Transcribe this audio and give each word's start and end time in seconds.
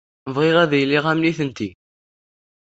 Bɣiɣ 0.35 0.55
ad 0.63 0.71
iliɣ 0.81 1.05
am 1.11 1.19
nitenti. 1.21 1.69